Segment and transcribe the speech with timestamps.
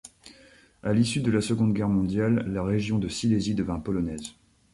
[0.81, 4.33] À l’issue de la Seconde Guerre mondiale, la région de Silésie devint polonaise.